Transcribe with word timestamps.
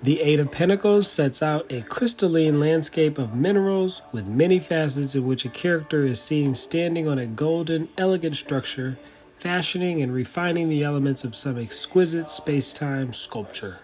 The 0.00 0.20
Eight 0.20 0.38
of 0.38 0.52
Pentacles 0.52 1.10
sets 1.10 1.42
out 1.42 1.72
a 1.72 1.82
crystalline 1.82 2.60
landscape 2.60 3.18
of 3.18 3.34
minerals 3.34 4.00
with 4.12 4.28
many 4.28 4.60
facets 4.60 5.16
in 5.16 5.26
which 5.26 5.44
a 5.44 5.48
character 5.48 6.06
is 6.06 6.22
seen 6.22 6.54
standing 6.54 7.08
on 7.08 7.18
a 7.18 7.26
golden, 7.26 7.88
elegant 7.98 8.36
structure, 8.36 8.96
fashioning 9.40 10.00
and 10.00 10.14
refining 10.14 10.68
the 10.68 10.84
elements 10.84 11.24
of 11.24 11.34
some 11.34 11.58
exquisite 11.58 12.30
space 12.30 12.72
time 12.72 13.12
sculpture. 13.12 13.80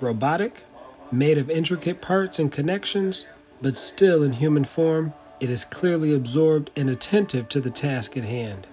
Robotic, 0.00 0.64
made 1.12 1.36
of 1.36 1.50
intricate 1.50 2.00
parts 2.00 2.38
and 2.38 2.50
connections, 2.50 3.26
but 3.60 3.76
still 3.76 4.22
in 4.22 4.34
human 4.34 4.64
form, 4.64 5.12
it 5.40 5.50
is 5.50 5.62
clearly 5.62 6.14
absorbed 6.14 6.70
and 6.74 6.88
attentive 6.88 7.50
to 7.50 7.60
the 7.60 7.70
task 7.70 8.16
at 8.16 8.24
hand. 8.24 8.66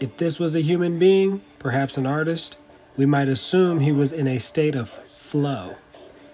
If 0.00 0.16
this 0.16 0.40
was 0.40 0.56
a 0.56 0.60
human 0.60 0.98
being, 0.98 1.42
perhaps 1.60 1.96
an 1.96 2.06
artist, 2.06 2.58
we 2.96 3.06
might 3.06 3.28
assume 3.28 3.78
he 3.78 3.92
was 3.92 4.10
in 4.10 4.26
a 4.26 4.38
state 4.38 4.74
of 4.74 4.98
flow, 5.26 5.74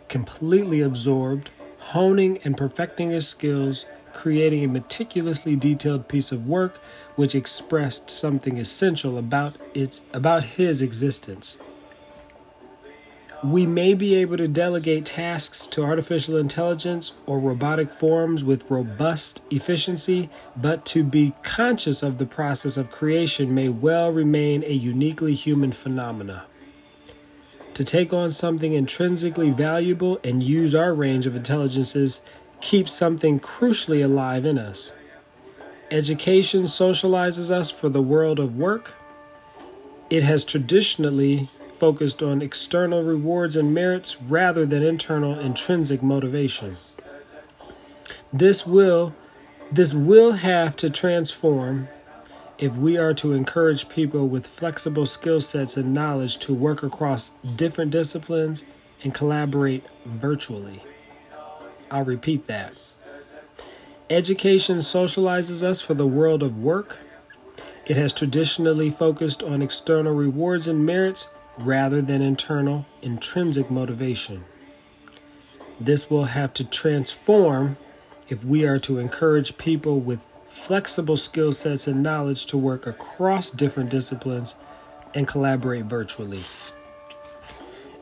completely 0.09 0.83
absorbed, 0.83 1.51
honing 1.79 2.39
and 2.45 2.57
perfecting 2.57 3.11
his 3.11 3.27
skills, 3.27 3.87
creating 4.12 4.62
a 4.62 4.69
meticulously 4.69 5.57
detailed 5.57 6.09
piece 6.09 6.31
of 6.31 6.47
work 6.47 6.79
which 7.17 7.35
expressed 7.35 8.11
something 8.11 8.59
essential 8.59 9.17
about 9.17 9.57
its 9.75 10.03
about 10.13 10.45
his 10.45 10.83
existence. 10.83 11.59
We 13.43 13.67
may 13.67 13.95
be 13.95 14.15
able 14.15 14.37
to 14.37 14.47
delegate 14.47 15.05
tasks 15.05 15.67
to 15.69 15.83
artificial 15.83 16.37
intelligence 16.37 17.13
or 17.27 17.41
robotic 17.41 17.91
forms 17.91 18.45
with 18.45 18.70
robust 18.70 19.43
efficiency, 19.51 20.31
but 20.57 20.87
to 20.87 21.03
be 21.03 21.33
conscious 21.43 22.05
of 22.05 22.19
the 22.19 22.27
process 22.27 22.77
of 22.77 22.93
creation 22.93 23.53
may 23.53 23.69
well 23.69 24.13
remain 24.13 24.63
a 24.63 24.73
uniquely 24.73 25.35
human 25.35 25.73
phenomena. 25.73 26.45
To 27.75 27.84
take 27.84 28.12
on 28.12 28.31
something 28.31 28.75
intrinsically 28.75 29.51
valuable 29.51 30.20
and 30.23 30.42
use 30.42 30.75
our 30.75 30.95
range 30.95 31.27
of 31.27 31.34
intelligences 31.34 32.23
keeps 32.61 32.92
something 32.92 33.41
crucially 33.41 34.05
alive 34.05 34.45
in 34.45 34.59
us. 34.59 34.92
Education 35.91 36.64
socializes 36.64 37.51
us 37.51 37.70
for 37.70 37.89
the 37.89 38.03
world 38.03 38.39
of 38.39 38.56
work. 38.56 38.95
It 40.11 40.23
has 40.23 40.45
traditionally 40.45 41.48
focused 41.79 42.23
on 42.23 42.42
external 42.42 43.03
rewards 43.03 43.56
and 43.56 43.75
merits 43.75 44.20
rather 44.23 44.64
than 44.64 44.83
internal 44.83 45.39
intrinsic 45.39 46.03
motivation. 46.03 46.77
This 48.33 48.67
will 48.67 49.14
this 49.70 49.95
will 49.95 50.33
have 50.33 50.77
to 50.77 50.91
transform 50.91 51.89
if 52.62 52.77
we 52.77 52.96
are 52.96 53.12
to 53.12 53.33
encourage 53.33 53.89
people 53.89 54.28
with 54.28 54.46
flexible 54.46 55.05
skill 55.05 55.40
sets 55.40 55.77
and 55.77 55.92
knowledge 55.92 56.36
to 56.39 56.55
work 56.55 56.84
across 56.84 57.30
different 57.56 57.90
disciplines 57.90 58.64
and 59.02 59.12
collaborate 59.12 59.83
virtually. 60.05 60.80
I'll 61.90 62.05
repeat 62.05 62.46
that. 62.46 62.80
Education 64.08 64.77
socializes 64.77 65.64
us 65.64 65.83
for 65.83 65.95
the 65.95 66.06
world 66.06 66.40
of 66.40 66.62
work. 66.62 66.98
It 67.84 67.96
has 67.96 68.12
traditionally 68.12 68.92
focused 68.92 69.42
on 69.42 69.61
external 69.61 70.14
rewards 70.14 70.68
and 70.68 70.86
merits 70.86 71.27
rather 71.58 72.00
than 72.00 72.23
internal, 72.23 72.86
intrinsic 73.02 73.73
motivation. 73.73 74.44
This 75.80 76.08
will 76.08 76.27
have 76.27 76.55
to 76.55 76.62
transform 76.62 77.77
if 78.29 78.44
we 78.44 78.64
are 78.64 78.79
to 78.79 79.00
encourage 79.00 79.58
people 79.58 79.98
with 79.98 80.20
flexible 80.52 81.17
skill 81.17 81.52
sets 81.52 81.89
and 81.89 82.02
knowledge 82.02 82.46
to 82.46 82.58
work 82.58 82.86
across 82.86 83.51
different 83.51 83.90
disciplines 83.90 84.55
and 85.14 85.27
collaborate 85.27 85.86
virtually. 85.86 86.42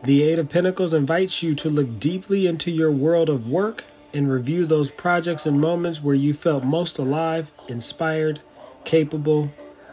The 0.02 0.22
Eight 0.22 0.38
of 0.38 0.48
Pentacles 0.48 0.92
invites 0.92 1.42
you 1.42 1.54
to 1.56 1.70
look 1.70 1.98
deeply 1.98 2.46
into 2.46 2.70
your 2.70 2.90
world 2.90 3.28
of 3.28 3.48
work 3.48 3.84
and 4.12 4.30
review 4.30 4.66
those 4.66 4.90
projects 4.90 5.46
and 5.46 5.60
moments 5.60 6.02
where 6.02 6.14
you 6.14 6.34
felt 6.34 6.64
most 6.64 6.98
alive, 6.98 7.52
inspired, 7.68 8.40
capable, 8.84 9.50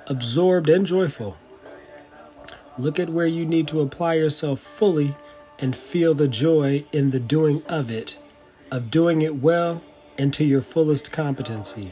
absorbed, 0.08 0.70
and 0.70 0.86
joyful. 0.86 1.38
Look 2.78 3.00
at 3.00 3.10
where 3.10 3.28
you 3.28 3.46
need 3.46 3.68
to 3.70 3.82
apply 3.82 4.16
yourself 4.16 4.60
fully 4.60 5.16
and 5.60 5.76
feel 5.76 6.14
the 6.14 6.28
joy 6.28 6.86
in 6.92 7.12
the 7.12 7.20
doing 7.20 7.64
of 7.68 7.92
it, 7.92 8.18
of 8.72 8.90
doing 8.90 9.22
it 9.22 9.36
well 9.36 9.84
and 10.18 10.34
to 10.34 10.44
your 10.44 10.62
fullest 10.62 11.12
competency. 11.12 11.92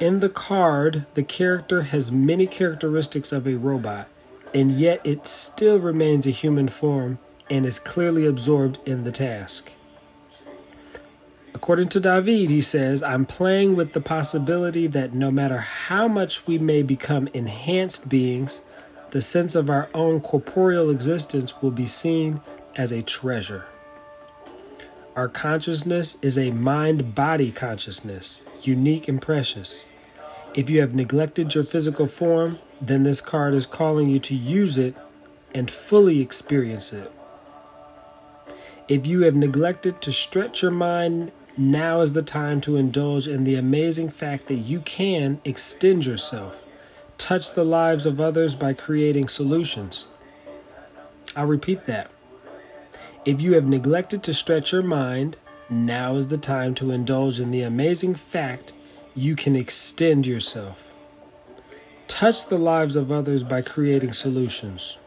In 0.00 0.20
the 0.20 0.28
card, 0.28 1.06
the 1.14 1.24
character 1.24 1.82
has 1.82 2.12
many 2.12 2.46
characteristics 2.46 3.32
of 3.32 3.48
a 3.48 3.56
robot, 3.56 4.08
and 4.54 4.70
yet 4.70 5.00
it 5.04 5.26
still 5.26 5.80
remains 5.80 6.24
a 6.24 6.30
human 6.30 6.68
form 6.68 7.18
and 7.50 7.66
is 7.66 7.80
clearly 7.80 8.24
absorbed 8.24 8.78
in 8.86 9.02
the 9.02 9.10
task. 9.10 9.72
According 11.52 11.88
to 11.88 12.00
David, 12.00 12.48
he 12.48 12.60
says, 12.60 13.02
I'm 13.02 13.26
playing 13.26 13.74
with 13.74 13.92
the 13.92 14.00
possibility 14.00 14.86
that 14.86 15.14
no 15.14 15.32
matter 15.32 15.58
how 15.58 16.06
much 16.06 16.46
we 16.46 16.58
may 16.58 16.82
become 16.82 17.28
enhanced 17.34 18.08
beings, 18.08 18.62
the 19.10 19.20
sense 19.20 19.56
of 19.56 19.68
our 19.68 19.88
own 19.94 20.20
corporeal 20.20 20.90
existence 20.90 21.60
will 21.60 21.72
be 21.72 21.88
seen 21.88 22.40
as 22.76 22.92
a 22.92 23.02
treasure. 23.02 23.66
Our 25.16 25.28
consciousness 25.28 26.16
is 26.22 26.38
a 26.38 26.52
mind 26.52 27.16
body 27.16 27.50
consciousness, 27.50 28.40
unique 28.62 29.08
and 29.08 29.20
precious. 29.20 29.84
If 30.58 30.68
you 30.68 30.80
have 30.80 30.92
neglected 30.92 31.54
your 31.54 31.62
physical 31.62 32.08
form, 32.08 32.58
then 32.80 33.04
this 33.04 33.20
card 33.20 33.54
is 33.54 33.64
calling 33.64 34.10
you 34.10 34.18
to 34.18 34.34
use 34.34 34.76
it 34.76 34.96
and 35.54 35.70
fully 35.70 36.20
experience 36.20 36.92
it. 36.92 37.12
If 38.88 39.06
you 39.06 39.20
have 39.20 39.36
neglected 39.36 40.02
to 40.02 40.10
stretch 40.10 40.62
your 40.62 40.72
mind, 40.72 41.30
now 41.56 42.00
is 42.00 42.12
the 42.12 42.24
time 42.24 42.60
to 42.62 42.76
indulge 42.76 43.28
in 43.28 43.44
the 43.44 43.54
amazing 43.54 44.08
fact 44.08 44.48
that 44.48 44.56
you 44.56 44.80
can 44.80 45.40
extend 45.44 46.04
yourself 46.06 46.64
touch 47.18 47.52
the 47.52 47.64
lives 47.64 48.04
of 48.04 48.20
others 48.20 48.56
by 48.56 48.72
creating 48.72 49.28
solutions. 49.28 50.08
I'll 51.36 51.46
repeat 51.46 51.84
that. 51.84 52.10
If 53.24 53.40
you 53.40 53.52
have 53.52 53.68
neglected 53.68 54.24
to 54.24 54.34
stretch 54.34 54.72
your 54.72 54.82
mind, 54.82 55.36
now 55.70 56.16
is 56.16 56.26
the 56.26 56.36
time 56.36 56.74
to 56.76 56.90
indulge 56.90 57.38
in 57.38 57.52
the 57.52 57.62
amazing 57.62 58.16
fact 58.16 58.72
you 59.18 59.36
can 59.36 59.56
extend 59.56 60.26
yourself. 60.26 60.92
Touch 62.06 62.46
the 62.46 62.56
lives 62.56 62.96
of 62.96 63.12
others 63.12 63.44
by 63.44 63.62
creating 63.62 64.12
solutions. 64.12 64.98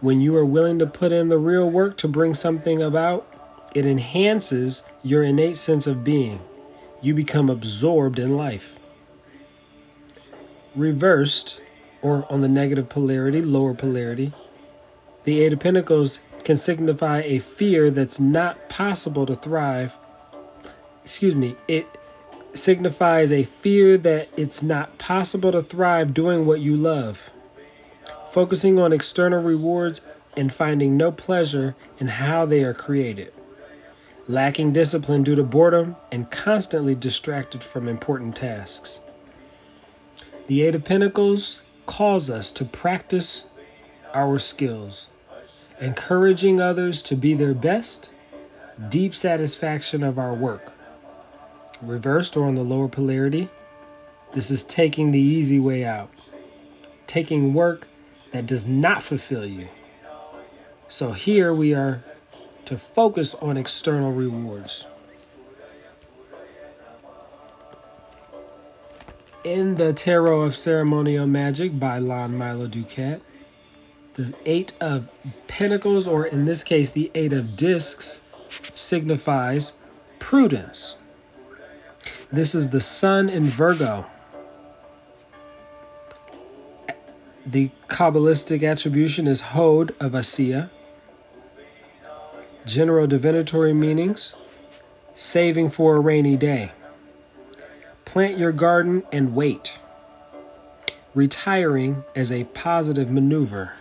When 0.00 0.20
you 0.20 0.36
are 0.36 0.44
willing 0.44 0.78
to 0.80 0.86
put 0.86 1.12
in 1.12 1.28
the 1.28 1.38
real 1.38 1.70
work 1.70 1.96
to 1.98 2.08
bring 2.08 2.34
something 2.34 2.82
about, 2.82 3.26
it 3.74 3.86
enhances 3.86 4.82
your 5.02 5.22
innate 5.22 5.56
sense 5.56 5.86
of 5.86 6.04
being. 6.04 6.40
You 7.00 7.14
become 7.14 7.48
absorbed 7.48 8.18
in 8.18 8.36
life 8.36 8.78
reversed, 10.74 11.60
or 12.02 12.30
on 12.30 12.40
the 12.40 12.48
negative 12.48 12.88
polarity, 12.88 13.40
lower 13.40 13.74
polarity, 13.74 14.32
the 15.24 15.40
Eight 15.40 15.52
of 15.52 15.60
Pentacles 15.60 16.20
can 16.42 16.56
signify 16.56 17.22
a 17.22 17.38
fear 17.38 17.90
that's 17.90 18.20
not 18.20 18.68
possible 18.68 19.24
to 19.26 19.34
thrive. 19.34 19.96
Excuse 21.02 21.34
me, 21.34 21.56
it 21.68 21.86
signifies 22.56 23.32
a 23.32 23.44
fear 23.44 23.98
that 23.98 24.28
it's 24.36 24.62
not 24.62 24.98
possible 24.98 25.52
to 25.52 25.62
thrive 25.62 26.14
doing 26.14 26.46
what 26.46 26.60
you 26.60 26.76
love. 26.76 27.30
Focusing 28.30 28.78
on 28.78 28.92
external 28.92 29.42
rewards 29.42 30.00
and 30.36 30.52
finding 30.52 30.96
no 30.96 31.12
pleasure 31.12 31.74
in 31.98 32.08
how 32.08 32.44
they 32.44 32.62
are 32.64 32.74
created. 32.74 33.32
Lacking 34.26 34.72
discipline 34.72 35.22
due 35.22 35.34
to 35.34 35.42
boredom 35.42 35.96
and 36.10 36.30
constantly 36.30 36.94
distracted 36.94 37.62
from 37.62 37.88
important 37.88 38.36
tasks. 38.36 39.00
The 40.46 40.62
Eight 40.62 40.74
of 40.74 40.84
Pentacles 40.84 41.62
calls 41.86 42.28
us 42.28 42.50
to 42.52 42.64
practice 42.64 43.46
our 44.12 44.38
skills, 44.38 45.08
encouraging 45.80 46.60
others 46.60 47.02
to 47.02 47.16
be 47.16 47.34
their 47.34 47.54
best, 47.54 48.10
deep 48.88 49.14
satisfaction 49.14 50.02
of 50.02 50.18
our 50.18 50.34
work. 50.34 50.73
Reversed 51.82 52.36
or 52.36 52.46
on 52.46 52.54
the 52.54 52.62
lower 52.62 52.88
polarity, 52.88 53.48
this 54.32 54.50
is 54.50 54.64
taking 54.64 55.10
the 55.10 55.18
easy 55.18 55.58
way 55.58 55.84
out, 55.84 56.10
taking 57.06 57.54
work 57.54 57.88
that 58.32 58.46
does 58.46 58.66
not 58.66 59.02
fulfill 59.02 59.44
you. 59.44 59.68
So 60.88 61.12
here 61.12 61.52
we 61.52 61.74
are 61.74 62.02
to 62.64 62.78
focus 62.78 63.34
on 63.34 63.56
external 63.56 64.12
rewards. 64.12 64.86
in 69.44 69.74
the 69.74 69.92
Tarot 69.92 70.40
of 70.40 70.56
Ceremonial 70.56 71.26
Magic 71.26 71.78
by 71.78 71.98
Lon 71.98 72.36
Milo 72.36 72.66
DuQuette. 72.66 73.20
The 74.14 74.34
Eight 74.46 74.72
of 74.80 75.08
Pentacles, 75.46 76.06
or 76.06 76.26
in 76.26 76.46
this 76.46 76.64
case, 76.64 76.90
the 76.90 77.10
Eight 77.14 77.32
of 77.32 77.56
Discs, 77.56 78.24
signifies 78.74 79.74
prudence. 80.18 80.96
This 82.32 82.54
is 82.54 82.70
the 82.70 82.80
sun 82.80 83.28
in 83.28 83.48
Virgo. 83.48 84.06
The 87.46 87.70
Kabbalistic 87.88 88.68
attribution 88.68 89.26
is 89.26 89.40
Hod 89.40 89.94
of 90.00 90.12
Assiah. 90.12 90.70
General 92.64 93.06
divinatory 93.06 93.74
meanings 93.74 94.34
saving 95.14 95.70
for 95.70 95.96
a 95.96 96.00
rainy 96.00 96.36
day. 96.36 96.72
Plant 98.04 98.38
your 98.38 98.52
garden 98.52 99.02
and 99.12 99.34
wait. 99.34 99.80
Retiring 101.14 102.04
as 102.16 102.32
a 102.32 102.44
positive 102.44 103.10
maneuver. 103.10 103.74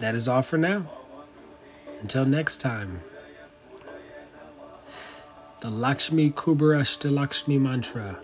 That 0.00 0.14
is 0.14 0.28
all 0.28 0.42
for 0.42 0.58
now. 0.58 0.97
Until 2.00 2.24
next 2.24 2.58
time. 2.58 3.00
The 5.60 5.70
Lakshmi 5.70 6.30
Kubarashta 6.30 7.12
Lakshmi 7.12 7.58
mantra. 7.58 8.18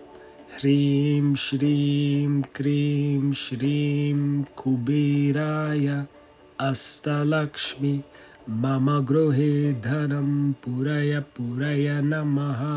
Hrim 0.59 1.35
Shrim 1.35 2.45
Krim 2.53 3.33
Shrim 3.33 4.47
Kubiraya 4.55 6.07
Astalakshmi 6.57 8.03
Mama 8.47 9.01
Grohe 9.01 9.75
Dhanam 9.81 10.55
Puraya 10.63 11.25
Puraya 11.35 11.99
Namaha 12.01 12.75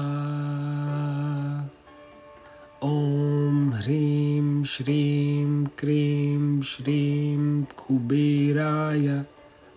Om 2.82 3.70
Hrim 3.70 4.64
Shrim 4.64 5.70
Krim 5.76 6.60
Shrim 6.62 7.68
Kubiraya 7.76 9.24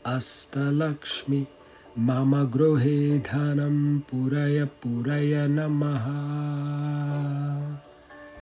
अस्तलक्ष्मि। 0.05 1.47
मम 1.99 2.43
गृहे 2.43 3.19
धनं 3.19 3.99
पुरय 3.99 4.65
पुरय 4.65 5.47
नमः। 5.47 6.05